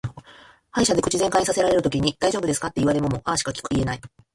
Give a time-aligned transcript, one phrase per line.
[0.71, 4.01] 歯医者で口全開にさせられてるときに「大丈夫ですか」って言われもも「あー」しか言えない。